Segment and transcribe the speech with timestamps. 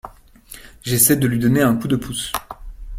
[0.81, 2.31] J’essaie de lui donner un coup de pouce.